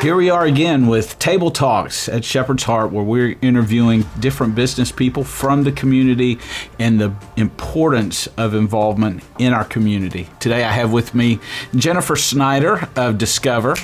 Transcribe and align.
Here 0.00 0.14
we 0.14 0.30
are 0.30 0.44
again 0.44 0.86
with 0.86 1.18
Table 1.18 1.50
Talks 1.50 2.08
at 2.08 2.24
Shepherd's 2.24 2.62
Heart, 2.62 2.92
where 2.92 3.02
we're 3.02 3.36
interviewing 3.42 4.04
different 4.20 4.54
business 4.54 4.92
people 4.92 5.24
from 5.24 5.64
the 5.64 5.72
community 5.72 6.38
and 6.78 7.00
the 7.00 7.12
importance 7.36 8.28
of 8.36 8.54
involvement 8.54 9.24
in 9.40 9.52
our 9.52 9.64
community. 9.64 10.28
Today 10.38 10.62
I 10.62 10.70
have 10.70 10.92
with 10.92 11.16
me 11.16 11.40
Jennifer 11.74 12.14
Snyder 12.14 12.88
of 12.94 13.18
Discover, 13.18 13.74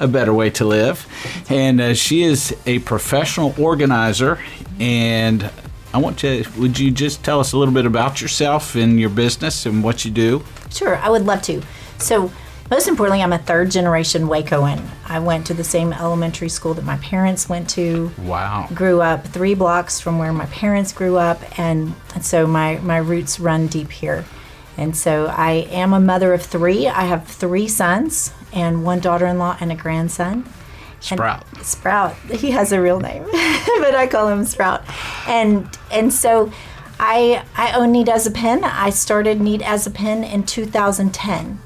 a 0.00 0.08
better 0.08 0.34
way 0.34 0.50
to 0.50 0.64
live. 0.64 1.06
And 1.48 1.80
uh, 1.80 1.94
she 1.94 2.24
is 2.24 2.56
a 2.66 2.80
professional 2.80 3.54
organizer. 3.56 4.40
And 4.80 5.48
I 5.94 5.98
want 5.98 6.18
to, 6.18 6.44
would 6.58 6.76
you 6.76 6.90
just 6.90 7.22
tell 7.22 7.38
us 7.38 7.52
a 7.52 7.56
little 7.56 7.72
bit 7.72 7.86
about 7.86 8.20
yourself 8.20 8.74
and 8.74 8.98
your 8.98 9.10
business 9.10 9.64
and 9.64 9.84
what 9.84 10.04
you 10.04 10.10
do? 10.10 10.42
Sure, 10.70 10.96
I 10.96 11.08
would 11.08 11.24
love 11.24 11.42
to. 11.42 11.62
So, 11.98 12.32
most 12.70 12.88
importantly, 12.88 13.22
I'm 13.22 13.32
a 13.32 13.38
third 13.38 13.70
generation 13.70 14.24
Wacoan. 14.24 14.86
I 15.06 15.18
went 15.18 15.46
to 15.48 15.54
the 15.54 15.64
same 15.64 15.92
elementary 15.92 16.48
school 16.48 16.74
that 16.74 16.84
my 16.84 16.96
parents 16.98 17.48
went 17.48 17.68
to. 17.70 18.10
Wow. 18.24 18.68
Grew 18.74 19.00
up 19.00 19.26
three 19.26 19.54
blocks 19.54 20.00
from 20.00 20.18
where 20.18 20.32
my 20.32 20.46
parents 20.46 20.92
grew 20.92 21.16
up, 21.16 21.40
and, 21.58 21.94
and 22.14 22.24
so 22.24 22.46
my, 22.46 22.78
my 22.78 22.98
roots 22.98 23.38
run 23.38 23.66
deep 23.66 23.90
here. 23.90 24.24
And 24.76 24.96
so 24.96 25.26
I 25.26 25.66
am 25.70 25.92
a 25.92 26.00
mother 26.00 26.32
of 26.32 26.42
three. 26.42 26.88
I 26.88 27.02
have 27.02 27.26
three 27.26 27.68
sons 27.68 28.32
and 28.52 28.84
one 28.84 29.00
daughter 29.00 29.26
in 29.26 29.38
law 29.38 29.56
and 29.60 29.70
a 29.70 29.74
grandson. 29.74 30.50
Sprout. 31.00 31.44
And 31.54 31.66
Sprout. 31.66 32.14
He 32.30 32.52
has 32.52 32.72
a 32.72 32.80
real 32.80 33.00
name, 33.00 33.24
but 33.32 33.94
I 33.94 34.08
call 34.10 34.28
him 34.28 34.44
Sprout. 34.44 34.82
And 35.26 35.68
and 35.90 36.12
so 36.12 36.52
I 36.98 37.44
I 37.56 37.72
own 37.72 37.92
Neat 37.92 38.08
as 38.08 38.26
a 38.26 38.30
Pin. 38.30 38.64
I 38.64 38.90
started 38.90 39.40
Neat 39.40 39.62
as 39.62 39.86
a 39.86 39.90
Pin 39.90 40.22
in 40.24 40.44
2010 40.44 41.58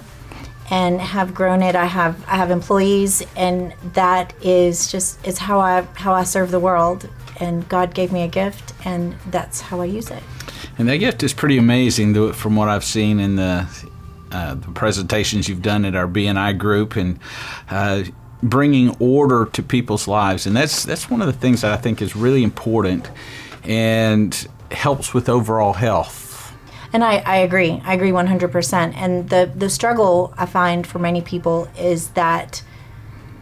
and 0.71 1.01
have 1.01 1.35
grown 1.35 1.63
it. 1.63 1.77
I 1.77 1.87
have 1.87 2.23
I 2.29 2.37
have 2.37 2.51
employees, 2.51 3.23
and 3.37 3.75
that 3.95 4.35
is 4.43 4.91
just 4.91 5.25
is 5.27 5.39
how 5.39 5.61
I 5.61 5.83
how 5.95 6.15
I 6.15 6.25
serve 6.25 6.51
the 6.51 6.61
world. 6.61 7.09
And 7.39 7.69
God 7.69 7.95
gave 7.95 8.13
me 8.13 8.23
a 8.23 8.29
gift, 8.29 8.73
and 8.85 9.15
that's 9.31 9.61
how 9.61 9.81
I 9.81 9.85
use 9.85 10.11
it. 10.11 10.23
And 10.79 10.89
that 10.89 10.97
gift 10.99 11.23
is 11.23 11.35
pretty 11.35 11.59
amazing, 11.59 12.33
from 12.33 12.57
what 12.57 12.69
I've 12.69 12.85
seen 12.85 13.21
in 13.21 13.37
the, 13.37 13.67
uh, 14.33 14.55
the 14.55 14.69
presentations 14.73 15.47
you've 15.49 15.61
done 15.63 15.85
at 15.85 15.95
our 15.95 16.09
BNI 16.09 16.57
group, 16.57 16.97
and 16.97 17.19
uh, 17.71 18.05
bringing 18.43 18.97
order 18.99 19.47
to 19.53 19.63
people's 19.63 20.09
lives. 20.09 20.47
And 20.47 20.57
that's 20.57 20.85
that's 20.85 21.11
one 21.11 21.21
of 21.21 21.27
the 21.27 21.35
things 21.35 21.61
that 21.61 21.73
I 21.73 21.77
think 21.77 22.01
is 22.01 22.17
really 22.17 22.43
important, 22.43 23.11
and 23.65 24.49
helps 24.71 25.13
with 25.15 25.29
overall 25.29 25.75
health 25.75 26.26
and 26.93 27.05
I, 27.05 27.17
I 27.19 27.37
agree. 27.39 27.83
I 27.85 27.95
agree 27.95 28.11
100%. 28.11 28.95
And 28.95 29.29
the, 29.29 29.51
the 29.55 29.69
struggle 29.71 30.33
I 30.37 30.47
find 30.47 30.87
for 30.87 30.99
many 30.99 31.21
people 31.21 31.69
is 31.79 32.11
that 32.11 32.63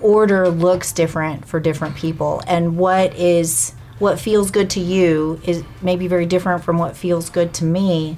order 0.00 0.48
looks 0.48 0.92
different 0.92 1.47
for 1.47 1.61
different 1.61 1.97
people. 1.97 2.42
And 2.47 2.77
what 2.77 3.15
is 3.15 3.75
what 3.98 4.19
feels 4.19 4.50
good 4.50 4.69
to 4.70 4.81
you 4.81 5.41
is 5.45 5.62
maybe 5.81 6.09
very 6.09 6.27
different 6.27 6.65
from 6.65 6.78
what 6.78 6.97
feels 6.97 7.31
good 7.31 7.55
to 7.55 7.65
me. 7.65 8.17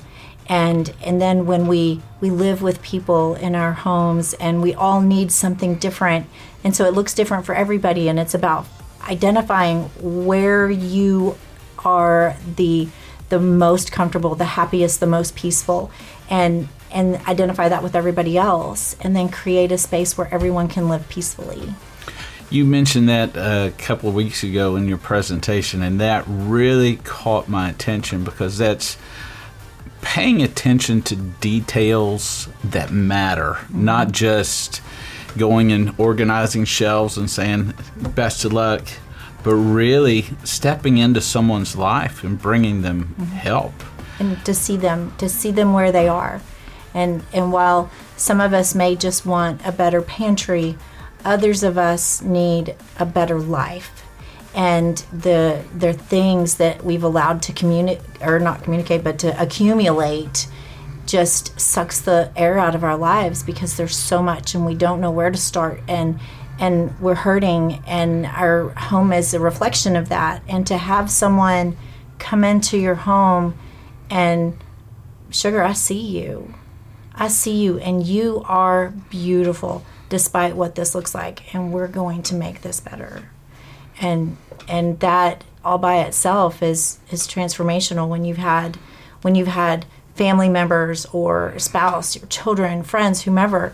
And 0.49 0.93
and 1.03 1.21
then 1.21 1.47
when 1.47 1.67
we 1.67 2.03
we 2.21 2.31
live 2.31 2.63
with 2.63 2.81
people 2.83 3.35
in 3.35 3.55
our 3.55 3.73
homes 3.73 4.35
and 4.35 4.63
we 4.63 4.75
all 4.75 5.01
need 5.01 5.33
something 5.33 5.75
different 5.77 6.27
and 6.63 6.75
so 6.75 6.85
it 6.85 6.95
looks 6.95 7.15
different 7.15 7.45
for 7.45 7.55
everybody 7.55 8.09
and 8.09 8.19
it's 8.19 8.35
about 8.35 8.67
identifying 9.09 9.83
where 10.01 10.71
you 10.71 11.37
are 11.85 12.37
the 12.57 12.89
the 13.29 13.41
most 13.41 13.93
comfortable, 13.93 14.35
the 14.35 14.45
happiest, 14.45 15.01
the 15.01 15.07
most 15.07 15.35
peaceful, 15.37 15.91
and 16.31 16.69
and 16.93 17.17
identify 17.27 17.69
that 17.69 17.83
with 17.83 17.97
everybody 17.97 18.39
else, 18.39 18.97
and 19.01 19.15
then 19.15 19.29
create 19.29 19.73
a 19.73 19.79
space 19.79 20.17
where 20.17 20.33
everyone 20.33 20.69
can 20.69 20.89
live 20.89 21.09
peacefully. 21.09 21.75
You 22.49 22.65
mentioned 22.65 23.09
that 23.09 23.37
a 23.37 23.73
couple 23.77 24.09
of 24.09 24.15
weeks 24.15 24.45
ago 24.45 24.77
in 24.77 24.87
your 24.87 24.99
presentation, 24.99 25.83
and 25.83 26.01
that 26.01 26.25
really 26.29 26.97
caught 26.97 27.49
my 27.49 27.69
attention 27.69 28.23
because 28.23 28.57
that's 28.57 28.97
paying 30.01 30.43
attention 30.43 31.03
to 31.03 31.17
details 31.17 32.49
that 32.63 32.93
matter, 32.93 33.55
mm-hmm. 33.55 33.85
not 33.85 34.13
just 34.13 34.81
going 35.37 35.73
and 35.73 35.93
organizing 35.99 36.65
shelves 36.65 37.19
and 37.19 37.29
saying 37.29 37.75
best 38.15 38.45
of 38.45 38.53
luck 38.53 38.87
but 39.47 39.55
really 39.55 40.27
stepping 40.43 40.99
into 40.99 41.21
someone's 41.21 41.77
life 41.77 42.25
and 42.25 42.37
bringing 42.37 42.83
them 42.83 43.15
mm-hmm. 43.17 43.23
help. 43.27 43.73
And 44.19 44.45
to 44.45 44.53
see 44.53 44.77
them 44.77 45.15
to 45.19 45.29
see 45.29 45.53
them 45.53 45.73
where 45.73 45.93
they 45.93 46.09
are. 46.09 46.41
And 46.93 47.23
and 47.33 47.53
while 47.53 47.89
some 48.17 48.41
of 48.41 48.53
us 48.53 48.75
may 48.75 48.97
just 48.97 49.25
want 49.25 49.65
a 49.65 49.71
better 49.71 50.03
pantry 50.03 50.77
others 51.25 51.63
of 51.63 51.79
us 51.79 52.23
need 52.23 52.75
a 52.99 53.07
better 53.07 53.39
life. 53.39 54.05
And 54.53 54.97
the 55.13 55.63
the 55.73 55.93
things 55.93 56.57
that 56.57 56.85
we've 56.85 57.05
allowed 57.05 57.41
to 57.43 57.53
communicate 57.53 58.03
or 58.21 58.41
not 58.41 58.65
communicate 58.65 59.05
but 59.05 59.21
to 59.21 59.41
accumulate 59.41 60.49
just 61.07 61.61
sucks 61.61 62.01
the 62.01 62.33
air 62.35 62.59
out 62.59 62.75
of 62.75 62.83
our 62.83 62.97
lives 62.97 63.45
because 63.45 63.77
there's 63.77 63.97
so 63.97 64.21
much 64.21 64.57
and 64.57 64.67
we 64.67 64.75
don't 64.75 65.01
know 65.01 65.13
where 65.13 65.31
to 65.31 65.39
start. 65.39 65.81
And 65.87 66.19
and 66.59 66.99
we're 67.01 67.15
hurting 67.15 67.83
and 67.87 68.27
our 68.27 68.71
home 68.71 69.13
is 69.13 69.35
a 69.35 69.41
reflection 69.41 69.97
of 69.97 70.09
that. 70.09 70.43
And 70.49 70.67
to 70.67 70.79
have 70.79 71.11
someone 71.11 71.77
come 72.19 72.45
into 72.45 72.79
your 72.79 72.95
home 72.95 73.57
and 74.09 74.57
sugar 75.31 75.63
i 75.63 75.73
see 75.73 76.01
you. 76.01 76.55
I 77.15 77.29
see 77.29 77.63
you 77.63 77.79
and 77.79 78.07
you 78.07 78.43
are 78.47 78.91
beautiful 79.11 79.85
despite 80.09 80.55
what 80.55 80.75
this 80.75 80.95
looks 80.95 81.15
like 81.15 81.55
and 81.55 81.73
we're 81.73 81.89
going 81.89 82.23
to 82.25 82.35
make 82.35 82.63
this 82.63 82.81
better. 82.81 83.31
And 84.01 84.37
and 84.69 85.01
that 85.01 85.45
all 85.65 85.79
by 85.79 85.99
itself 85.99 86.63
is 86.63 86.99
is 87.11 87.27
transformational 87.27 88.09
when 88.09 88.25
you've 88.25 88.37
had 88.37 88.77
when 89.23 89.35
you've 89.35 89.49
had 89.49 89.87
family 90.15 90.49
members 90.49 91.07
or 91.07 91.59
spouse 91.59 92.17
your 92.17 92.27
children 92.29 92.83
friends 92.83 93.23
whomever 93.23 93.73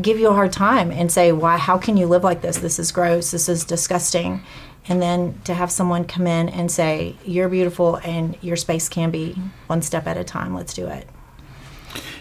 give 0.00 0.18
you 0.18 0.28
a 0.28 0.34
hard 0.34 0.52
time 0.52 0.90
and 0.90 1.10
say, 1.10 1.32
"Why? 1.32 1.56
How 1.56 1.78
can 1.78 1.96
you 1.96 2.06
live 2.06 2.24
like 2.24 2.40
this? 2.40 2.58
This 2.58 2.78
is 2.78 2.92
gross. 2.92 3.30
This 3.30 3.48
is 3.48 3.64
disgusting." 3.64 4.42
And 4.88 5.00
then 5.00 5.34
to 5.44 5.54
have 5.54 5.70
someone 5.70 6.04
come 6.04 6.26
in 6.26 6.48
and 6.48 6.70
say, 6.70 7.14
"You're 7.24 7.48
beautiful, 7.48 8.00
and 8.04 8.36
your 8.40 8.56
space 8.56 8.88
can 8.88 9.10
be 9.10 9.36
one 9.66 9.82
step 9.82 10.06
at 10.06 10.16
a 10.16 10.24
time. 10.24 10.54
Let's 10.54 10.74
do 10.74 10.86
it." 10.86 11.08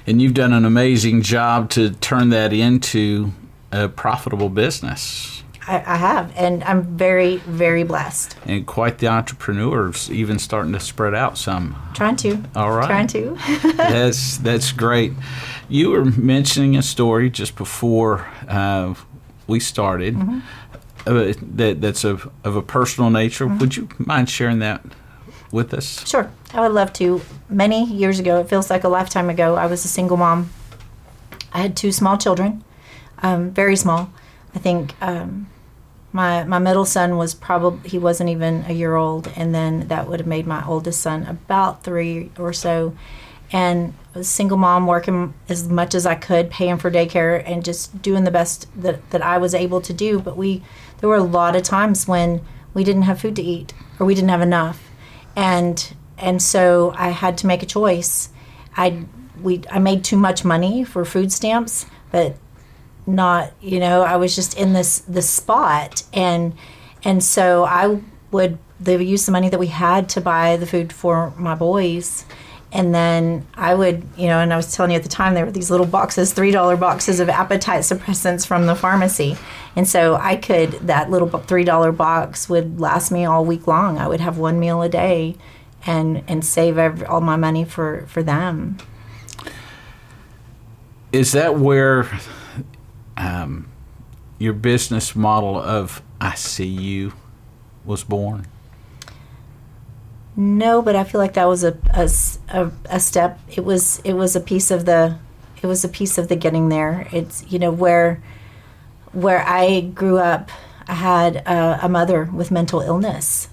And 0.06 0.22
you've 0.22 0.34
done 0.34 0.54
an 0.54 0.66
amazing 0.66 1.22
job 1.22 1.70
to 1.72 1.92
turn 1.92 2.30
that 2.30 2.54
into 2.54 3.32
a 3.72 3.88
profitable 3.88 4.50
business. 4.50 5.41
I, 5.68 5.76
I, 5.86 5.96
have, 5.96 6.34
and 6.36 6.64
I'm 6.64 6.98
very, 6.98 7.38
very 7.38 7.84
blessed. 7.84 8.36
And 8.46 8.66
quite 8.66 8.98
the 8.98 9.08
entrepreneurs, 9.08 10.10
even 10.10 10.40
starting 10.40 10.74
to 10.74 10.80
spread 10.80 11.14
out 11.14 11.38
some. 11.38 11.76
Trying 11.94 12.16
to. 12.18 12.44
All 12.56 12.72
right. 12.72 12.88
Trying 12.88 13.08
to. 13.08 13.38
that's 13.78 14.38
that's 14.38 14.72
great. 14.72 15.14
You 15.70 15.92
were 15.92 16.06
mentioning 16.06 16.76
a 16.78 16.82
story 16.82 17.30
just 17.30 17.56
before 17.56 18.28
uh, 18.48 18.96
we 19.48 19.60
started. 19.60 20.16
Mm-hmm. 20.16 20.40
Uh, 21.06 21.34
that 21.56 21.82
that's 21.82 22.04
of, 22.04 22.32
of 22.44 22.56
a 22.56 22.62
personal 22.62 23.10
nature. 23.10 23.46
Mm-hmm. 23.46 23.58
Would 23.60 23.78
you 23.78 23.90
mind 24.00 24.30
sharing 24.30 24.60
that 24.60 24.84
with 25.52 25.74
us? 25.74 26.08
Sure, 26.08 26.32
I 26.54 26.62
would 26.62 26.74
love 26.74 26.92
to. 26.94 27.22
Many 27.50 27.86
years 27.86 28.20
ago, 28.20 28.40
it 28.40 28.50
feels 28.50 28.70
like 28.70 28.84
a 28.84 28.90
lifetime 28.90 29.30
ago, 29.30 29.56
I 29.56 29.68
was 29.68 29.86
a 29.86 29.88
single 29.88 30.18
mom. 30.18 30.50
I 31.54 31.60
had 31.60 31.76
two 31.76 31.92
small 31.92 32.18
children, 32.18 32.64
um, 33.22 33.52
very 33.52 33.76
small. 33.76 34.12
I 34.56 34.60
think 34.60 34.94
um, 35.02 35.48
my 36.14 36.44
my 36.44 36.60
middle 36.60 36.86
son 36.86 37.18
was 37.18 37.34
probably 37.34 37.90
he 37.90 37.98
wasn't 37.98 38.30
even 38.30 38.66
a 38.68 38.74
year 38.74 38.96
old, 38.96 39.32
and 39.36 39.54
then 39.56 39.88
that 39.88 40.08
would 40.08 40.20
have 40.20 40.28
made 40.28 40.46
my 40.46 40.66
oldest 40.66 41.02
son 41.02 41.26
about 41.26 41.84
three 41.84 42.32
or 42.38 42.54
so. 42.54 42.96
And 43.54 43.94
a 44.16 44.24
single 44.24 44.58
mom 44.58 44.88
working 44.88 45.34
as 45.50 45.68
much 45.68 45.94
as 45.94 46.06
I 46.06 46.16
could, 46.16 46.50
paying 46.50 46.78
for 46.78 46.90
daycare, 46.90 47.44
and 47.46 47.66
just 47.66 48.02
doing 48.02 48.24
the 48.24 48.32
best 48.32 48.68
that, 48.82 49.10
that 49.12 49.22
I 49.22 49.38
was 49.38 49.54
able 49.54 49.82
to 49.82 49.94
do. 49.94 50.20
But 50.20 50.38
we 50.38 50.64
there 51.00 51.10
were 51.10 51.16
a 51.16 51.24
lot 51.24 51.56
of 51.56 51.64
times 51.64 52.08
when 52.08 52.42
we 52.74 52.84
didn't 52.84 53.04
have 53.04 53.20
food 53.20 53.36
to 53.38 53.42
eat 53.42 53.74
or 54.00 54.06
we 54.06 54.16
didn't 54.16 54.30
have 54.30 54.42
enough, 54.42 54.90
and 55.36 55.94
and 56.18 56.42
so 56.42 56.94
I 56.96 57.10
had 57.10 57.38
to 57.40 57.48
make 57.48 57.64
a 57.64 57.66
choice. 57.66 58.30
I 58.76 59.06
we 59.42 59.64
I 59.72 59.80
made 59.80 60.04
too 60.04 60.18
much 60.18 60.44
money 60.44 60.84
for 60.84 61.06
food 61.06 61.32
stamps, 61.32 61.86
but 62.12 62.38
not 63.08 63.52
you 63.62 63.80
know 63.80 64.04
i 64.04 64.16
was 64.16 64.36
just 64.36 64.58
in 64.58 64.74
this 64.74 65.00
this 65.00 65.30
spot. 65.30 66.04
And 66.14 66.54
and 67.04 67.24
so 67.24 67.64
i 67.66 68.00
would 68.32 68.58
they 68.80 68.98
would 68.98 69.08
use 69.08 69.26
the 69.26 69.32
money 69.32 69.50
that 69.50 69.60
we 69.60 69.68
had 69.68 70.10
to 70.10 70.22
buy 70.22 70.58
the 70.58 70.66
food 70.66 70.92
for 70.92 71.32
my 71.38 71.56
boys. 71.56 72.26
And 72.74 72.96
then 72.96 73.46
i 73.56 73.74
would 73.74 74.04
you 74.16 74.28
know 74.28 74.40
and 74.40 74.54
i 74.54 74.56
was 74.56 74.74
telling 74.74 74.92
you 74.92 74.98
at 74.98 75.04
the 75.04 75.10
time 75.10 75.34
there 75.34 75.46
were 75.46 75.52
these 75.52 75.70
little 75.70 75.86
boxes 75.86 76.32
three 76.32 76.52
dollar 76.52 76.78
boxes 76.78 77.20
of 77.20 77.28
appetite 77.28 77.82
suppressants 77.82 78.46
from 78.46 78.66
the 78.66 78.76
pharmacy. 78.76 79.38
And 79.76 79.88
so 79.88 80.16
i 80.16 80.36
could 80.36 80.72
that 80.88 81.10
little 81.10 81.28
three 81.28 81.64
dollar 81.64 81.92
box 81.92 82.50
would 82.50 82.80
last 82.80 83.12
me 83.12 83.26
all 83.26 83.44
week 83.44 83.68
long. 83.68 83.98
I 83.98 84.08
would 84.08 84.22
have 84.22 84.38
one 84.38 84.60
meal 84.60 84.82
a 84.82 84.90
day 84.90 85.36
and 85.86 86.24
and 86.28 86.46
save 86.46 86.78
every, 86.78 87.06
all 87.06 87.22
my 87.22 87.36
money 87.36 87.66
for 87.66 88.06
for 88.08 88.24
them. 88.24 88.78
Is 91.12 91.34
that 91.34 91.60
where 91.60 92.10
um, 93.18 93.70
your 94.40 94.54
business 94.54 95.16
model 95.16 95.58
of 95.58 96.02
I 96.20 96.36
see 96.36 96.66
you 96.66 97.14
was 97.86 98.04
born? 98.04 98.48
No, 100.36 100.82
but 100.82 100.96
I 100.96 101.04
feel 101.04 101.20
like 101.20 101.34
that 101.34 101.48
was 101.48 101.64
a, 101.64 101.78
a, 101.94 102.72
a 102.86 103.00
step. 103.00 103.40
It 103.50 103.66
was 103.66 104.00
it 104.04 104.14
was 104.14 104.36
a 104.36 104.40
piece 104.40 104.72
of 104.72 104.86
the 104.86 105.18
it 105.62 105.68
was 105.68 105.84
a 105.84 105.90
piece 105.90 106.18
of 106.18 106.28
the 106.28 106.36
getting 106.36 106.70
there. 106.70 107.08
It's 107.12 107.46
you 107.52 107.60
know 107.60 107.72
where 107.72 108.24
where 109.12 109.44
I 109.48 109.82
grew 109.82 110.18
up. 110.18 110.50
I 110.88 110.94
had 110.96 111.38
a, 111.38 111.80
a 111.84 111.90
mother 111.90 112.26
with 112.34 112.50
mental 112.50 112.82
illness, 112.82 113.50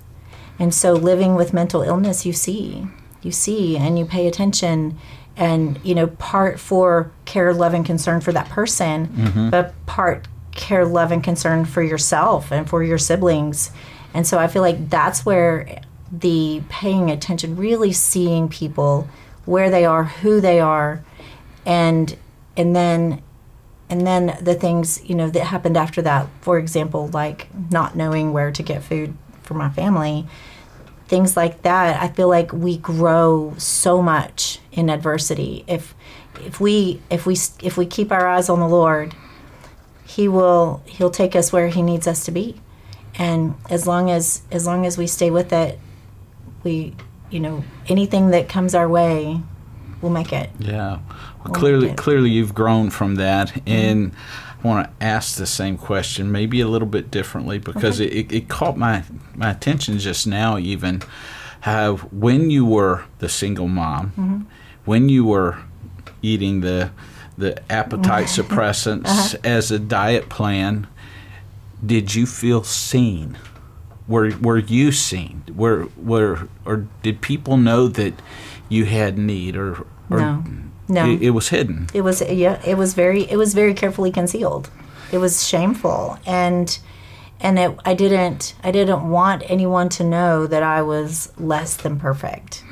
and 0.58 0.72
so 0.72 0.93
living 0.93 1.34
with 1.34 1.52
mental 1.52 1.82
illness, 1.82 2.25
you 2.25 2.32
see, 2.32 2.87
you 3.22 3.32
see, 3.32 3.76
and 3.76 3.99
you 3.99 4.05
pay 4.05 4.26
attention, 4.26 4.99
and 5.38 5.79
you 5.85 5.94
know 5.94 6.08
part 6.08 6.61
for 6.61 7.11
care, 7.25 7.55
love, 7.55 7.73
and 7.73 7.87
concern 7.87 8.20
for 8.20 8.32
that 8.32 8.50
person, 8.50 9.06
mm-hmm. 9.06 9.50
but 9.50 9.75
part 9.87 10.26
care, 10.50 10.85
love, 10.85 11.12
and 11.12 11.23
concern 11.23 11.64
for 11.64 11.82
yourself 11.82 12.50
and 12.50 12.69
for 12.69 12.82
your 12.82 12.99
siblings. 12.99 13.70
And 14.12 14.26
so 14.26 14.38
I 14.38 14.49
feel 14.49 14.62
like 14.62 14.90
that's 14.90 15.25
where 15.25 15.81
the 16.11 16.62
paying 16.69 17.11
attention, 17.11 17.56
really 17.56 17.93
seeing 17.93 18.49
people 18.49 19.08
where 19.44 19.70
they 19.70 19.85
are, 19.85 20.05
who 20.05 20.40
they 20.40 20.61
are, 20.61 21.05
and 21.64 22.17
and 22.56 22.75
then 22.75 23.23
and 23.88 24.06
then 24.06 24.37
the 24.43 24.55
things 24.55 25.02
you 25.08 25.14
know 25.14 25.31
that 25.31 25.44
happened 25.44 25.76
after 25.76 26.02
that. 26.02 26.29
For 26.41 26.58
example, 26.58 27.08
like 27.08 27.49
not 27.70 27.96
knowing 27.96 28.32
where 28.32 28.50
to 28.50 28.62
get 28.62 28.82
food 28.82 29.17
for 29.43 29.55
my 29.55 29.70
family, 29.70 30.26
things 31.08 31.37
like 31.37 31.62
that. 31.62 32.00
I 32.00 32.08
feel 32.08 32.28
like 32.28 32.52
we 32.52 32.76
grow 32.76 33.55
so 33.58 34.00
much 34.00 34.60
in 34.70 34.90
adversity 34.90 35.64
if 35.66 35.94
if 36.40 36.60
we 36.60 37.00
if 37.10 37.26
we 37.26 37.37
if 37.62 37.76
we 37.76 37.87
keep 37.87 38.12
our 38.12 38.26
eyes 38.26 38.49
on 38.49 38.60
the 38.60 38.69
Lord, 38.69 39.14
He 40.05 40.28
will 40.28 40.82
He'll 40.87 41.10
take 41.10 41.34
us 41.34 41.52
where 41.52 41.69
He 41.69 41.82
needs 41.82 42.06
us 42.06 42.25
to 42.26 42.31
be, 42.31 42.60
and 43.16 43.55
as 43.69 43.87
long 43.87 44.10
as 44.10 44.43
as 44.50 44.66
long 44.66 44.87
as 44.87 44.96
we 44.96 45.06
stay 45.06 45.31
with 45.31 45.52
it, 45.52 45.78
we 46.62 46.94
you 47.31 47.40
know 47.40 47.64
anything 47.88 48.31
that 48.31 48.49
comes 48.49 48.75
our 48.75 48.88
way, 48.88 49.40
we'll 50.00 50.12
make 50.12 50.32
it. 50.32 50.50
Yeah. 50.58 50.99
Well, 51.44 51.55
clearly, 51.55 51.88
okay. 51.88 51.96
clearly, 51.96 52.31
you've 52.31 52.55
grown 52.55 52.90
from 52.90 53.16
that, 53.16 53.60
and 53.66 54.12
I 54.12 54.48
want 54.62 54.87
to 54.87 55.05
ask 55.05 55.37
the 55.37 55.46
same 55.46 55.78
question, 55.78 56.32
maybe 56.32 56.60
a 56.60 56.69
little 56.69 56.88
bit 56.88 57.10
differently, 57.10 57.58
because 57.58 58.00
it, 58.00 58.12
it, 58.12 58.32
it 58.32 58.49
caught 58.49 58.76
my 58.76 59.05
my 59.34 59.50
attention 59.50 59.99
just 59.99 60.26
now. 60.26 60.58
Even 60.58 61.02
how 61.60 61.96
when 61.96 62.50
you 62.50 62.64
were 62.64 63.05
the 63.19 63.28
single 63.28 63.69
mom, 63.69 64.08
mm-hmm. 64.10 64.40
when 64.84 65.08
you 65.08 65.25
were 65.25 65.58
eating 66.22 66.60
the 66.60 66.90
the 67.37 67.60
appetite 67.70 68.26
suppressants 68.26 69.06
uh-huh. 69.06 69.38
as 69.44 69.70
a 69.70 69.78
diet 69.78 70.28
plan, 70.28 70.87
did 71.84 72.14
you 72.14 72.26
feel 72.26 72.64
seen? 72.64 73.38
Were 74.06 74.32
were 74.38 74.58
you 74.58 74.93
seen? 74.93 75.44
Were 75.55 75.88
were 75.96 76.49
or 76.64 76.88
did 77.02 77.20
people 77.20 77.56
know 77.56 77.88
that 77.88 78.14
you 78.69 78.84
had 78.84 79.19
need 79.19 79.56
or, 79.56 79.87
or 80.10 80.19
No. 80.19 80.44
No. 80.88 81.06
It, 81.11 81.23
it 81.23 81.31
was 81.31 81.50
hidden. 81.50 81.88
It 81.93 82.02
was 82.02 82.23
yeah. 82.23 82.61
It 82.64 82.76
was 82.76 82.94
very. 82.94 83.23
It 83.31 83.37
was 83.37 83.55
very 83.55 83.75
carefully 83.75 84.11
concealed. 84.11 84.70
It 85.12 85.19
was 85.19 85.46
shameful, 85.46 86.19
and 86.26 86.79
and 87.40 87.58
it, 87.58 87.79
I 87.85 87.94
didn't. 87.94 88.55
I 88.62 88.70
didn't 88.70 89.08
want 89.08 89.43
anyone 89.46 89.88
to 89.90 90.05
know 90.05 90.46
that 90.46 90.62
I 90.62 90.82
was 90.82 91.32
less 91.38 91.76
than 91.76 91.99
perfect. 91.99 92.64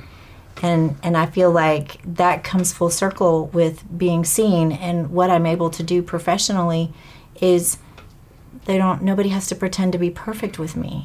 And 0.62 0.96
and 1.02 1.16
I 1.16 1.26
feel 1.26 1.50
like 1.50 2.00
that 2.04 2.42
comes 2.42 2.72
full 2.72 2.90
circle 2.90 3.48
with 3.48 3.84
being 3.96 4.24
seen 4.24 4.72
and 4.72 5.10
what 5.10 5.30
I'm 5.30 5.44
able 5.44 5.69
to 5.70 5.82
do 5.82 6.02
professionally 6.02 6.94
is 7.40 7.76
they 8.64 8.78
don't 8.78 9.02
nobody 9.02 9.28
has 9.30 9.46
to 9.48 9.54
pretend 9.54 9.92
to 9.92 9.98
be 9.98 10.10
perfect 10.10 10.58
with 10.58 10.74
me. 10.74 11.04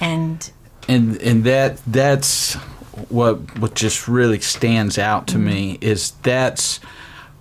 And 0.00 0.50
and 0.88 1.20
and 1.22 1.44
that 1.44 1.80
that's 1.86 2.56
what 3.08 3.58
what 3.58 3.74
just 3.74 4.08
really 4.08 4.40
stands 4.40 4.98
out 4.98 5.26
to 5.28 5.38
me 5.38 5.78
is 5.80 6.12
that's 6.22 6.80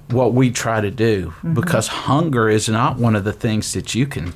what 0.09 0.33
we 0.33 0.51
try 0.51 0.79
to 0.79 0.91
do 0.91 1.33
because 1.53 1.87
hunger 1.87 2.49
is 2.49 2.69
not 2.69 2.97
one 2.97 3.15
of 3.15 3.23
the 3.23 3.33
things 3.33 3.73
that 3.73 3.93
you 3.93 4.05
can 4.05 4.33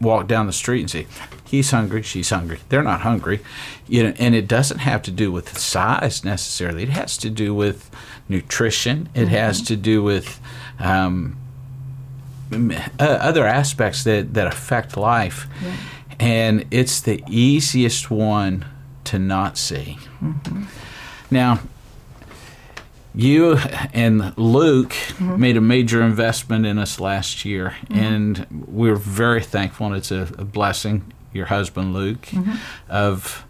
walk 0.00 0.26
down 0.26 0.46
the 0.46 0.52
street 0.52 0.80
and 0.80 0.90
say 0.90 1.06
he's 1.44 1.70
hungry 1.70 2.02
she's 2.02 2.30
hungry. 2.30 2.58
They're 2.68 2.82
not 2.82 3.00
hungry. 3.00 3.40
You 3.88 4.04
know 4.04 4.14
and 4.18 4.34
it 4.34 4.46
doesn't 4.46 4.78
have 4.78 5.02
to 5.02 5.10
do 5.10 5.32
with 5.32 5.56
size 5.58 6.24
necessarily. 6.24 6.82
It 6.82 6.90
has 6.90 7.16
to 7.18 7.30
do 7.30 7.54
with 7.54 7.90
nutrition. 8.28 9.08
It 9.14 9.28
has 9.28 9.62
to 9.62 9.76
do 9.76 10.02
with 10.02 10.40
um, 10.78 11.36
uh, 12.52 12.74
other 13.00 13.46
aspects 13.46 14.04
that, 14.04 14.34
that 14.34 14.46
affect 14.46 14.96
life. 14.96 15.46
And 16.18 16.64
it's 16.70 17.00
the 17.00 17.22
easiest 17.28 18.10
one 18.10 18.64
to 19.06 19.18
not 19.18 19.58
see. 19.58 19.98
Now, 21.30 21.60
you 23.14 23.56
and 23.92 24.36
Luke 24.36 24.90
mm-hmm. 24.90 25.40
made 25.40 25.56
a 25.56 25.60
major 25.60 26.02
investment 26.02 26.66
in 26.66 26.78
us 26.78 27.00
last 27.00 27.44
year, 27.44 27.74
mm-hmm. 27.86 27.98
and 27.98 28.66
we're 28.68 28.96
very 28.96 29.42
thankful, 29.42 29.86
and 29.86 29.96
it's 29.96 30.10
a, 30.10 30.28
a 30.38 30.44
blessing. 30.44 31.12
Your 31.32 31.46
husband, 31.46 31.92
Luke, 31.92 32.22
mm-hmm. 32.22 32.54
of 32.88 33.44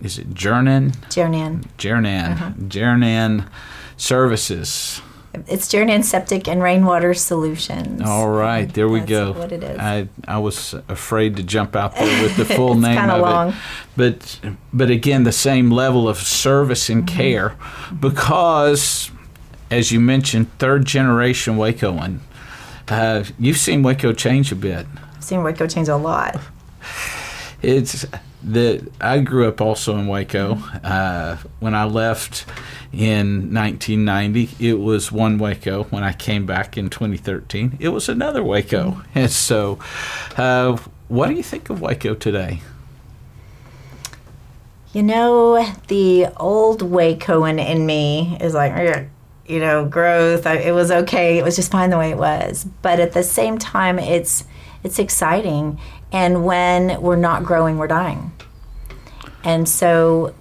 is 0.00 0.18
it 0.18 0.32
Jernan? 0.32 0.92
Jernan. 1.08 1.64
Jernan. 1.76 2.32
Uh-huh. 2.32 2.50
Jernan 2.68 3.48
Services. 3.96 5.02
It's 5.46 5.68
Jernan 5.68 6.02
Septic 6.04 6.48
and 6.48 6.62
Rainwater 6.62 7.14
Solutions. 7.14 8.02
All 8.04 8.28
right, 8.28 8.72
there 8.72 8.88
we 8.88 9.00
That's 9.00 9.10
go. 9.10 9.32
what 9.32 9.52
it 9.52 9.62
is. 9.62 9.78
I 9.78 10.08
I 10.26 10.38
was 10.38 10.74
afraid 10.88 11.36
to 11.36 11.42
jump 11.42 11.76
out 11.76 11.94
there 11.94 12.22
with 12.22 12.36
the 12.36 12.44
full 12.44 12.72
It's 12.78 12.80
name 12.80 13.10
of 13.10 13.20
long. 13.20 13.48
it, 13.50 13.54
but 13.96 14.40
but 14.72 14.90
again, 14.90 15.24
the 15.24 15.32
same 15.32 15.70
level 15.70 16.08
of 16.08 16.16
service 16.18 16.88
and 16.90 17.04
Mm-hmm. 17.06 17.16
care, 17.16 17.56
because 18.00 19.10
as 19.70 19.92
you 19.92 20.00
mentioned, 20.00 20.46
third 20.58 20.84
generation 20.86 21.56
Wacoan. 21.56 22.20
Uh, 22.88 23.22
you've 23.38 23.58
seen 23.58 23.82
Waco 23.82 24.12
change 24.14 24.50
a 24.50 24.56
bit. 24.56 24.86
I've 25.16 25.22
seen 25.24 25.42
Waco 25.42 25.66
change 25.66 25.88
a 25.88 25.96
lot. 25.96 26.36
It's 27.62 28.06
the 28.42 28.88
I 29.00 29.18
grew 29.18 29.46
up 29.48 29.60
also 29.60 29.98
in 29.98 30.06
Waco. 30.06 30.54
Uh, 30.82 31.36
when 31.60 31.74
I 31.74 31.84
left 31.84 32.46
in 32.92 33.52
1990, 33.52 34.66
it 34.66 34.74
was 34.74 35.12
one 35.12 35.38
Waco. 35.38 35.84
When 35.84 36.02
I 36.02 36.12
came 36.12 36.46
back 36.46 36.78
in 36.78 36.88
2013, 36.88 37.76
it 37.80 37.88
was 37.88 38.08
another 38.08 38.42
Waco. 38.42 39.02
And 39.14 39.30
so, 39.30 39.78
uh, 40.36 40.78
what 41.08 41.28
do 41.28 41.34
you 41.34 41.42
think 41.42 41.70
of 41.70 41.80
Waco 41.80 42.14
today? 42.14 42.62
You 44.92 45.02
know, 45.02 45.66
the 45.88 46.28
old 46.36 46.80
Wacoan 46.82 47.64
in 47.64 47.84
me 47.84 48.38
is 48.40 48.54
like, 48.54 49.08
you 49.46 49.58
know, 49.58 49.84
growth. 49.84 50.46
It 50.46 50.72
was 50.72 50.90
okay. 50.90 51.38
It 51.38 51.44
was 51.44 51.56
just 51.56 51.70
fine 51.70 51.90
the 51.90 51.98
way 51.98 52.10
it 52.10 52.18
was. 52.18 52.64
But 52.82 53.00
at 53.00 53.12
the 53.12 53.22
same 53.22 53.58
time, 53.58 53.98
it's 53.98 54.44
it's 54.82 54.98
exciting. 54.98 55.78
And 56.12 56.44
when 56.44 57.00
we're 57.02 57.16
not 57.16 57.44
growing, 57.44 57.76
we're 57.76 57.88
dying. 57.88 58.32
And 59.44 59.68
so, 59.68 60.34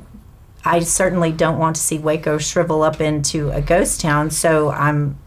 I 0.67 0.79
certainly 0.81 1.31
don't 1.31 1.57
want 1.57 1.75
to 1.77 1.81
see 1.81 1.97
Waco 1.97 2.37
shrivel 2.37 2.83
up 2.83 3.01
into 3.01 3.49
a 3.51 3.61
ghost 3.61 4.01
town. 4.01 4.31
So 4.31 4.69
I'm 4.69 5.17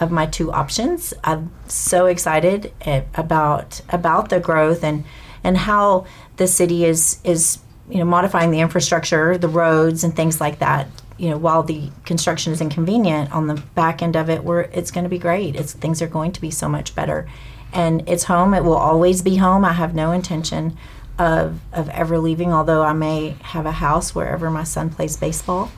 of 0.00 0.10
my 0.10 0.26
two 0.26 0.52
options. 0.52 1.12
I'm 1.24 1.50
so 1.66 2.06
excited 2.06 2.72
about 3.14 3.80
about 3.88 4.28
the 4.28 4.40
growth 4.40 4.84
and 4.84 5.04
and 5.42 5.56
how 5.56 6.06
the 6.36 6.46
city 6.46 6.84
is 6.84 7.20
is 7.24 7.58
you 7.90 7.98
know 7.98 8.04
modifying 8.04 8.50
the 8.50 8.60
infrastructure, 8.60 9.36
the 9.36 9.48
roads 9.48 10.04
and 10.04 10.14
things 10.14 10.40
like 10.40 10.58
that. 10.60 10.88
You 11.16 11.30
know, 11.30 11.38
while 11.38 11.64
the 11.64 11.90
construction 12.04 12.52
is 12.52 12.60
inconvenient 12.60 13.32
on 13.32 13.48
the 13.48 13.56
back 13.74 14.02
end 14.02 14.14
of 14.14 14.30
it, 14.30 14.44
where 14.44 14.62
it's 14.72 14.92
going 14.92 15.04
to 15.04 15.10
be 15.10 15.18
great. 15.18 15.56
It's 15.56 15.72
things 15.72 16.00
are 16.00 16.06
going 16.06 16.30
to 16.32 16.40
be 16.40 16.50
so 16.50 16.68
much 16.68 16.94
better, 16.94 17.28
and 17.72 18.08
it's 18.08 18.24
home. 18.24 18.54
It 18.54 18.62
will 18.62 18.76
always 18.76 19.22
be 19.22 19.36
home. 19.36 19.64
I 19.64 19.72
have 19.72 19.94
no 19.94 20.12
intention 20.12 20.76
of 21.18 21.60
of 21.72 21.88
ever 21.90 22.18
leaving. 22.18 22.52
Although 22.52 22.82
I 22.82 22.92
may 22.92 23.36
have 23.42 23.66
a 23.66 23.72
house 23.72 24.14
wherever 24.14 24.50
my 24.50 24.64
son 24.64 24.90
plays 24.90 25.16
baseball, 25.16 25.70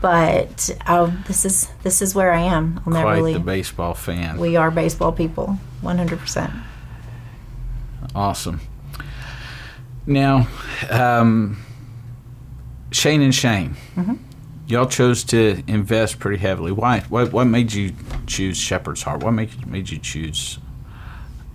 but 0.00 0.70
um, 0.86 1.24
this 1.26 1.44
is 1.44 1.68
this 1.82 2.00
is 2.02 2.14
where 2.14 2.32
I 2.32 2.40
am. 2.40 2.80
I'll 2.86 2.92
never 2.92 3.04
Quite 3.06 3.22
leave. 3.22 3.34
the 3.34 3.40
baseball 3.40 3.94
fan. 3.94 4.38
We 4.38 4.56
are 4.56 4.70
baseball 4.70 5.12
people, 5.12 5.58
100%. 5.82 6.62
Awesome. 8.14 8.60
Now, 10.06 10.48
um, 10.90 11.62
Shane 12.90 13.22
and 13.22 13.34
Shane, 13.34 13.76
Mm-hmm. 13.96 14.14
y'all 14.66 14.86
chose 14.86 15.22
to 15.24 15.62
invest 15.66 16.18
pretty 16.18 16.38
heavily. 16.38 16.72
Why? 16.72 17.00
What, 17.08 17.32
what 17.32 17.44
made 17.46 17.72
you 17.72 17.92
choose 18.26 18.58
Shepherd's 18.58 19.02
Heart? 19.02 19.22
What 19.22 19.30
made 19.32 19.66
made 19.66 19.88
you 19.90 19.98
choose 19.98 20.58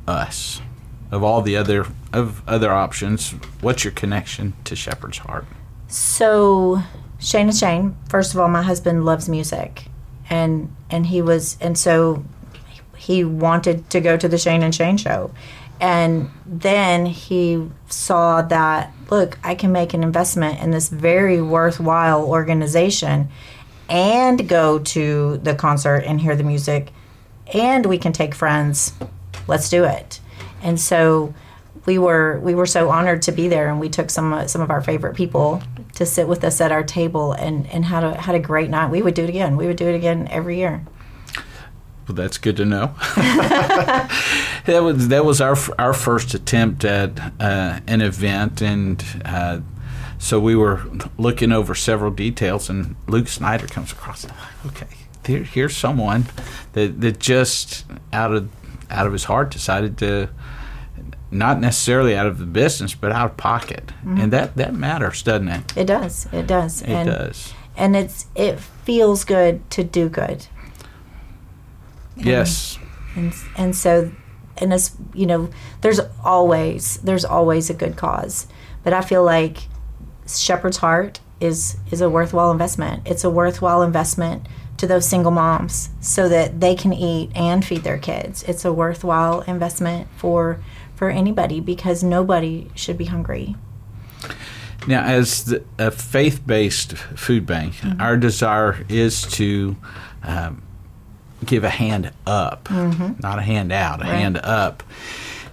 us? 0.07 0.61
Of 1.09 1.23
all 1.23 1.41
the 1.41 1.55
other 1.55 1.87
of 2.11 2.47
other 2.47 2.71
options, 2.71 3.31
what's 3.61 3.83
your 3.83 3.93
connection 3.93 4.53
to 4.65 4.75
Shepherd's 4.75 5.19
Heart? 5.19 5.45
So, 5.87 6.81
Shane 7.19 7.47
and 7.47 7.55
Shane, 7.55 7.95
first 8.09 8.33
of 8.33 8.39
all, 8.39 8.49
my 8.49 8.61
husband 8.61 9.05
loves 9.05 9.29
music. 9.29 9.85
And 10.29 10.75
and 10.89 11.05
he 11.05 11.21
was 11.21 11.57
and 11.61 11.77
so 11.77 12.25
he 12.97 13.23
wanted 13.23 13.89
to 13.91 14.01
go 14.01 14.17
to 14.17 14.27
the 14.27 14.37
Shane 14.37 14.63
and 14.63 14.75
Shane 14.75 14.97
show. 14.97 15.31
And 15.79 16.31
then 16.45 17.05
he 17.05 17.69
saw 17.87 18.41
that, 18.41 18.91
look, 19.09 19.37
I 19.43 19.53
can 19.55 19.71
make 19.71 19.93
an 19.93 20.03
investment 20.03 20.59
in 20.59 20.71
this 20.71 20.89
very 20.89 21.41
worthwhile 21.41 22.25
organization 22.25 23.29
and 23.87 24.49
go 24.49 24.79
to 24.79 25.37
the 25.37 25.55
concert 25.55 26.03
and 26.05 26.19
hear 26.19 26.35
the 26.35 26.43
music, 26.43 26.91
and 27.53 27.85
we 27.85 27.97
can 27.97 28.11
take 28.11 28.35
friends. 28.35 28.93
Let's 29.47 29.69
do 29.69 29.83
it. 29.85 30.19
And 30.61 30.79
so 30.79 31.33
we 31.85 31.97
were 31.97 32.39
we 32.39 32.55
were 32.55 32.65
so 32.65 32.89
honored 32.89 33.21
to 33.23 33.31
be 33.31 33.47
there, 33.47 33.69
and 33.69 33.79
we 33.79 33.89
took 33.89 34.09
some 34.09 34.47
some 34.47 34.61
of 34.61 34.69
our 34.69 34.81
favorite 34.81 35.15
people 35.15 35.61
to 35.95 36.05
sit 36.05 36.27
with 36.27 36.43
us 36.43 36.61
at 36.61 36.71
our 36.71 36.83
table 36.83 37.33
and 37.33 37.67
and 37.67 37.85
had 37.85 38.03
a 38.03 38.19
had 38.19 38.35
a 38.35 38.39
great 38.39 38.69
night. 38.69 38.91
We 38.91 39.01
would 39.01 39.13
do 39.13 39.23
it 39.23 39.29
again. 39.29 39.57
We 39.57 39.67
would 39.67 39.77
do 39.77 39.87
it 39.87 39.95
again 39.95 40.27
every 40.29 40.57
year. 40.57 40.85
Well, 42.07 42.15
that's 42.15 42.37
good 42.37 42.55
to 42.57 42.65
know. 42.65 42.93
that 43.15 44.79
was 44.81 45.09
that 45.09 45.25
was 45.25 45.41
our 45.41 45.57
our 45.77 45.93
first 45.93 46.33
attempt 46.33 46.85
at 46.85 47.19
uh, 47.39 47.79
an 47.87 48.01
event, 48.01 48.61
and 48.61 49.03
uh, 49.25 49.59
so 50.17 50.39
we 50.39 50.55
were 50.55 50.83
looking 51.17 51.51
over 51.51 51.75
several 51.75 52.11
details, 52.11 52.69
and 52.69 52.95
Luke 53.07 53.27
Snyder 53.27 53.67
comes 53.67 53.91
across. 53.91 54.25
Okay, 54.65 54.87
here, 55.25 55.43
here's 55.43 55.75
someone 55.75 56.25
that 56.73 57.01
that 57.01 57.19
just 57.19 57.85
out 58.13 58.33
of 58.33 58.49
out 58.89 59.05
of 59.05 59.13
his 59.13 59.25
heart 59.25 59.51
decided 59.51 59.97
to 59.99 60.29
not 61.29 61.59
necessarily 61.59 62.15
out 62.15 62.25
of 62.25 62.37
the 62.37 62.45
business, 62.45 62.95
but 62.95 63.11
out 63.11 63.31
of 63.31 63.37
pocket, 63.37 63.87
mm-hmm. 63.87 64.17
and 64.17 64.33
that 64.33 64.55
that 64.55 64.73
matters, 64.73 65.21
doesn't 65.23 65.49
it? 65.49 65.77
It 65.77 65.85
does. 65.85 66.27
It 66.31 66.47
does. 66.47 66.81
It 66.81 66.89
and, 66.89 67.09
does. 67.09 67.53
And 67.75 67.95
it's 67.95 68.27
it 68.35 68.59
feels 68.59 69.23
good 69.23 69.69
to 69.71 69.83
do 69.83 70.09
good 70.09 70.47
yes. 72.17 72.79
And 73.15 73.33
and 73.55 73.75
so 73.75 74.11
and 74.57 74.73
it's 74.73 74.95
you 75.13 75.25
know 75.25 75.49
there's 75.81 75.99
always 76.23 76.97
there's 76.97 77.25
always 77.25 77.69
a 77.69 77.73
good 77.73 77.95
cause, 77.95 78.47
but 78.83 78.93
I 78.93 79.01
feel 79.01 79.23
like 79.23 79.67
Shepherd's 80.27 80.77
Heart 80.77 81.19
is 81.39 81.77
is 81.91 82.01
a 82.01 82.09
worthwhile 82.09 82.51
investment. 82.51 83.03
It's 83.05 83.23
a 83.23 83.29
worthwhile 83.29 83.81
investment 83.81 84.47
to 84.77 84.87
those 84.87 85.07
single 85.07 85.31
moms 85.31 85.89
so 85.99 86.29
that 86.29 86.59
they 86.59 86.75
can 86.75 86.93
eat 86.93 87.31
and 87.35 87.65
feed 87.65 87.83
their 87.83 87.97
kids. 87.97 88.43
It's 88.43 88.63
a 88.63 88.71
worthwhile 88.71 89.41
investment 89.41 90.07
for 90.15 90.59
for 90.95 91.09
anybody 91.09 91.59
because 91.59 92.03
nobody 92.03 92.69
should 92.73 92.97
be 92.97 93.05
hungry. 93.05 93.55
Now, 94.87 95.03
as 95.03 95.45
the, 95.45 95.63
a 95.77 95.91
faith-based 95.91 96.93
food 96.93 97.45
bank, 97.45 97.75
mm-hmm. 97.75 98.01
our 98.01 98.17
desire 98.17 98.83
is 98.89 99.23
to 99.33 99.75
um, 100.23 100.63
give 101.45 101.63
a 101.63 101.69
hand 101.69 102.11
up, 102.25 102.65
mm-hmm. 102.65 103.13
not 103.19 103.37
a 103.37 103.41
hand 103.41 103.71
out, 103.71 104.01
a 104.01 104.05
right. 104.05 104.13
hand 104.13 104.37
up. 104.37 104.81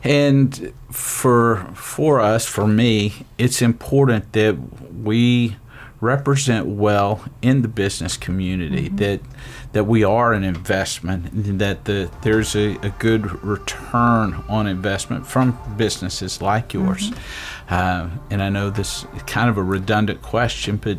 And 0.03 0.73
for 0.91 1.67
for 1.75 2.21
us, 2.21 2.47
for 2.47 2.67
me, 2.67 3.27
it's 3.39 3.61
important 3.61 4.33
that 4.33 4.57
we 4.95 5.57
represent 6.05 6.67
well 6.67 7.25
in 7.43 7.63
the 7.63 7.69
business 7.69 8.17
community 8.17 8.87
mm-hmm. 8.87 8.97
that 8.97 9.21
that 9.73 9.85
we 9.85 10.05
are 10.05 10.33
an 10.33 10.45
investment 10.45 11.29
that 11.59 11.85
the, 11.87 12.09
there's 12.23 12.55
a, 12.55 12.77
a, 12.83 12.91
good 13.01 13.43
return 13.43 14.45
on 14.49 14.69
investment 14.69 15.27
from 15.27 15.59
businesses 15.77 16.41
like 16.41 16.73
yours 16.73 17.11
mm-hmm. 17.11 17.75
uh, 17.75 18.09
and 18.31 18.43
I 18.43 18.51
know 18.51 18.71
this 18.71 19.05
is 19.15 19.23
kind 19.23 19.51
of 19.51 19.59
a 19.59 19.63
redundant 19.63 20.23
question 20.23 20.77
but 20.77 20.99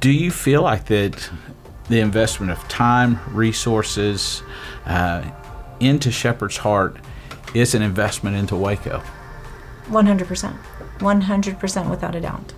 do 0.00 0.10
you 0.10 0.30
feel 0.30 0.62
like 0.62 0.86
that 0.86 1.30
the 1.88 2.00
investment 2.00 2.52
of 2.52 2.66
time, 2.68 3.20
resources 3.28 4.42
uh, 4.86 5.22
into 5.80 6.10
Shepherd's 6.10 6.56
Heart 6.56 6.96
is 7.54 7.74
an 7.74 7.82
investment 7.82 8.36
into 8.36 8.56
Waco. 8.56 9.02
100%. 9.88 10.58
100% 10.98 11.90
without 11.90 12.14
a 12.14 12.20
doubt. 12.20 12.52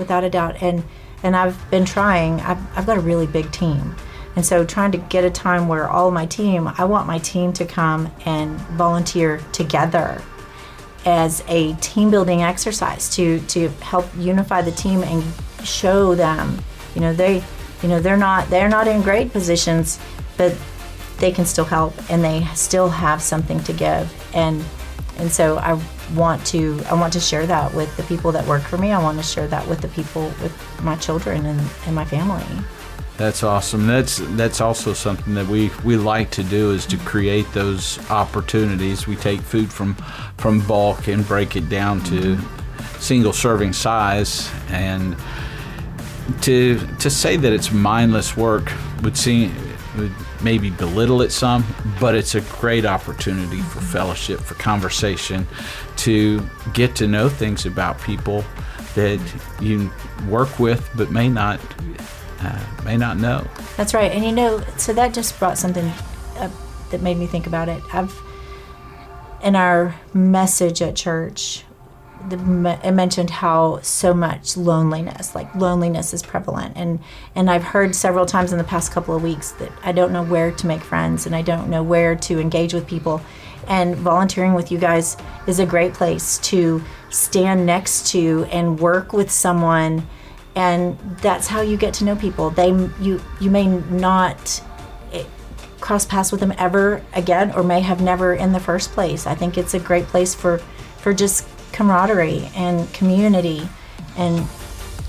Without 0.00 0.24
a 0.24 0.30
doubt. 0.30 0.60
And 0.60 0.82
and 1.22 1.36
I've 1.36 1.70
been 1.70 1.84
trying. 1.84 2.40
I've, 2.40 2.58
I've 2.76 2.86
got 2.86 2.96
a 2.96 3.00
really 3.00 3.26
big 3.26 3.52
team. 3.52 3.94
And 4.34 4.44
so 4.44 4.64
trying 4.64 4.90
to 4.92 4.98
get 4.98 5.22
a 5.22 5.30
time 5.30 5.68
where 5.68 5.88
all 5.88 6.10
my 6.10 6.26
team, 6.26 6.66
I 6.66 6.84
want 6.84 7.06
my 7.06 7.18
team 7.18 7.52
to 7.54 7.64
come 7.64 8.10
and 8.24 8.58
volunteer 8.72 9.40
together 9.52 10.22
as 11.04 11.44
a 11.46 11.74
team 11.74 12.10
building 12.10 12.42
exercise 12.42 13.14
to 13.16 13.38
to 13.40 13.68
help 13.80 14.06
unify 14.18 14.62
the 14.62 14.72
team 14.72 15.04
and 15.04 15.22
show 15.62 16.16
them, 16.16 16.58
you 16.96 17.00
know, 17.00 17.12
they 17.12 17.44
you 17.82 17.88
know 17.88 18.00
they're 18.00 18.16
not 18.16 18.48
they're 18.50 18.68
not 18.68 18.86
in 18.86 19.02
great 19.02 19.32
positions 19.32 19.98
but 20.36 20.54
they 21.18 21.32
can 21.32 21.44
still 21.44 21.64
help 21.64 21.94
and 22.10 22.24
they 22.24 22.44
still 22.54 22.88
have 22.88 23.20
something 23.22 23.62
to 23.64 23.72
give 23.72 24.12
and 24.34 24.64
and 25.20 25.30
so 25.30 25.58
I 25.58 25.80
want 26.14 26.44
to 26.46 26.80
I 26.90 26.94
want 26.94 27.12
to 27.12 27.20
share 27.20 27.46
that 27.46 27.74
with 27.74 27.94
the 27.96 28.02
people 28.04 28.32
that 28.32 28.46
work 28.46 28.62
for 28.62 28.78
me. 28.78 28.92
I 28.92 29.02
want 29.02 29.18
to 29.18 29.24
share 29.24 29.46
that 29.48 29.66
with 29.68 29.80
the 29.80 29.88
people 29.88 30.32
with 30.42 30.80
my 30.82 30.96
children 30.96 31.44
and, 31.44 31.60
and 31.86 31.94
my 31.94 32.06
family. 32.06 32.44
That's 33.18 33.42
awesome. 33.42 33.86
That's 33.86 34.16
that's 34.36 34.62
also 34.62 34.94
something 34.94 35.34
that 35.34 35.46
we, 35.46 35.70
we 35.84 35.96
like 35.96 36.30
to 36.30 36.42
do 36.42 36.72
is 36.72 36.86
to 36.86 36.96
create 36.96 37.52
those 37.52 37.98
opportunities. 38.10 39.06
We 39.06 39.14
take 39.14 39.40
food 39.42 39.70
from 39.70 39.94
from 40.38 40.66
bulk 40.66 41.06
and 41.06 41.26
break 41.28 41.54
it 41.54 41.68
down 41.68 42.02
to 42.04 42.38
single 42.98 43.34
serving 43.34 43.74
size 43.74 44.50
and 44.68 45.16
to 46.40 46.78
to 46.96 47.10
say 47.10 47.36
that 47.36 47.52
it's 47.52 47.70
mindless 47.70 48.38
work 48.38 48.72
would 49.02 49.18
seem 49.18 49.52
would 49.98 50.14
maybe 50.42 50.70
belittle 50.70 51.22
it 51.22 51.30
some, 51.30 51.64
but 52.00 52.14
it's 52.14 52.34
a 52.34 52.40
great 52.42 52.84
opportunity 52.84 53.60
for 53.60 53.80
fellowship, 53.80 54.40
for 54.40 54.54
conversation, 54.54 55.46
to 55.96 56.42
get 56.72 56.94
to 56.96 57.06
know 57.06 57.28
things 57.28 57.66
about 57.66 58.00
people 58.00 58.44
that 58.94 59.20
you 59.60 59.90
work 60.28 60.58
with 60.58 60.88
but 60.96 61.10
may 61.10 61.28
not 61.28 61.60
uh, 62.40 62.58
may 62.84 62.96
not 62.96 63.18
know. 63.18 63.46
That's 63.76 63.94
right, 63.94 64.10
and 64.10 64.24
you 64.24 64.32
know, 64.32 64.64
so 64.76 64.92
that 64.94 65.12
just 65.12 65.38
brought 65.38 65.58
something 65.58 65.90
up 66.38 66.50
that 66.90 67.02
made 67.02 67.18
me 67.18 67.26
think 67.26 67.46
about 67.46 67.68
it. 67.68 67.82
I've 67.94 68.18
in 69.42 69.56
our 69.56 69.94
message 70.12 70.82
at 70.82 70.96
church 70.96 71.64
the, 72.28 72.78
it 72.84 72.92
mentioned 72.92 73.30
how 73.30 73.80
so 73.82 74.12
much 74.12 74.56
loneliness, 74.56 75.34
like 75.34 75.52
loneliness, 75.54 76.12
is 76.12 76.22
prevalent, 76.22 76.76
and 76.76 77.00
and 77.34 77.50
I've 77.50 77.62
heard 77.62 77.94
several 77.94 78.26
times 78.26 78.52
in 78.52 78.58
the 78.58 78.64
past 78.64 78.92
couple 78.92 79.14
of 79.14 79.22
weeks 79.22 79.52
that 79.52 79.72
I 79.82 79.92
don't 79.92 80.12
know 80.12 80.22
where 80.22 80.52
to 80.52 80.66
make 80.66 80.82
friends 80.82 81.26
and 81.26 81.34
I 81.34 81.42
don't 81.42 81.68
know 81.70 81.82
where 81.82 82.14
to 82.16 82.38
engage 82.38 82.74
with 82.74 82.86
people, 82.86 83.20
and 83.68 83.96
volunteering 83.96 84.54
with 84.54 84.70
you 84.70 84.78
guys 84.78 85.16
is 85.46 85.58
a 85.58 85.66
great 85.66 85.94
place 85.94 86.38
to 86.38 86.82
stand 87.10 87.66
next 87.66 88.08
to 88.08 88.46
and 88.50 88.78
work 88.78 89.12
with 89.12 89.30
someone, 89.30 90.06
and 90.54 90.98
that's 91.22 91.46
how 91.46 91.60
you 91.60 91.76
get 91.76 91.94
to 91.94 92.04
know 92.04 92.16
people. 92.16 92.50
They 92.50 92.70
you 93.00 93.20
you 93.40 93.50
may 93.50 93.66
not 93.66 94.62
eh, 95.12 95.24
cross 95.80 96.04
paths 96.04 96.30
with 96.30 96.40
them 96.40 96.52
ever 96.58 97.02
again, 97.14 97.52
or 97.52 97.62
may 97.62 97.80
have 97.80 98.00
never 98.00 98.34
in 98.34 98.52
the 98.52 98.60
first 98.60 98.92
place. 98.92 99.26
I 99.26 99.34
think 99.34 99.56
it's 99.56 99.74
a 99.74 99.80
great 99.80 100.04
place 100.06 100.34
for 100.34 100.58
for 100.98 101.14
just 101.14 101.46
camaraderie 101.72 102.50
and 102.54 102.92
community 102.92 103.68
and 104.16 104.46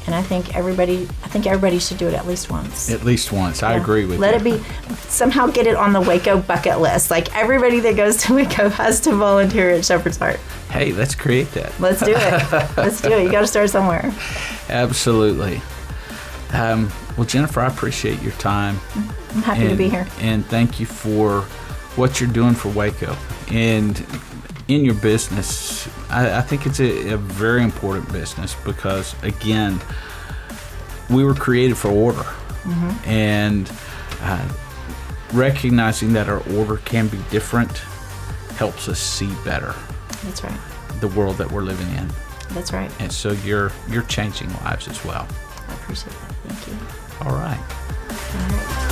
and 0.05 0.15
I 0.15 0.23
think 0.23 0.55
everybody 0.55 1.03
I 1.23 1.27
think 1.27 1.45
everybody 1.45 1.79
should 1.79 1.97
do 1.97 2.07
it 2.07 2.13
at 2.13 2.25
least 2.25 2.49
once. 2.49 2.89
At 2.91 3.03
least 3.03 3.31
once. 3.31 3.61
I 3.61 3.73
agree 3.73 4.05
with 4.05 4.19
Let 4.19 4.33
you. 4.33 4.55
it 4.55 4.57
be 4.57 4.63
somehow 4.95 5.47
get 5.47 5.67
it 5.67 5.75
on 5.75 5.93
the 5.93 6.01
Waco 6.01 6.41
bucket 6.41 6.79
list. 6.79 7.11
Like 7.11 7.35
everybody 7.35 7.79
that 7.81 7.95
goes 7.95 8.17
to 8.23 8.33
Waco 8.35 8.69
has 8.69 8.99
to 9.01 9.15
volunteer 9.15 9.69
at 9.71 9.85
Shepherd's 9.85 10.17
Heart. 10.17 10.39
Hey, 10.69 10.91
let's 10.91 11.13
create 11.13 11.51
that. 11.51 11.77
Let's 11.79 11.99
do 11.99 12.13
it. 12.15 12.51
let's 12.77 13.01
do 13.01 13.11
it. 13.11 13.23
You 13.23 13.31
got 13.31 13.41
to 13.41 13.47
start 13.47 13.69
somewhere. 13.69 14.11
Absolutely. 14.69 15.61
Um, 16.53 16.91
well, 17.17 17.25
Jennifer, 17.25 17.61
I 17.61 17.67
appreciate 17.67 18.21
your 18.21 18.31
time. 18.33 18.79
I'm 18.95 19.41
happy 19.43 19.61
and, 19.61 19.69
to 19.69 19.75
be 19.75 19.89
here. 19.89 20.07
And 20.19 20.45
thank 20.45 20.79
you 20.79 20.85
for 20.85 21.41
what 21.95 22.19
you're 22.19 22.31
doing 22.31 22.53
for 22.53 22.69
Waco. 22.69 23.15
And 23.49 23.97
in 24.75 24.85
your 24.85 24.95
business, 24.95 25.87
I, 26.09 26.37
I 26.37 26.41
think 26.41 26.65
it's 26.65 26.79
a, 26.79 27.13
a, 27.13 27.17
very 27.17 27.63
important 27.63 28.11
business 28.11 28.55
because, 28.63 29.15
again, 29.23 29.79
we 31.09 31.23
were 31.23 31.33
created 31.33 31.77
for 31.77 31.89
order. 31.89 32.23
Mm-hmm. 32.63 33.09
And 33.09 33.71
uh, 34.21 34.47
recognizing 35.33 36.13
that 36.13 36.29
our 36.29 36.41
order 36.55 36.77
can 36.77 37.07
be 37.07 37.19
different 37.29 37.77
helps 38.57 38.87
us 38.87 38.99
see 38.99 39.33
better. 39.43 39.73
That's 40.23 40.43
right. 40.43 40.59
The 40.99 41.07
world 41.09 41.37
that 41.37 41.51
we're 41.51 41.63
living 41.63 41.89
in. 41.95 42.07
That's 42.53 42.73
right. 42.73 42.91
And 42.99 43.11
so 43.11 43.31
you're 43.31 43.71
you're 43.89 44.03
changing 44.03 44.53
lives 44.65 44.87
as 44.87 45.03
well. 45.03 45.27
I 45.67 45.73
appreciate 45.73 46.13
that. 46.13 46.35
Thank 46.47 46.67
you. 46.67 47.27
All 47.27 47.35
right. 47.35 47.59
All 48.09 48.57
right. 48.57 48.90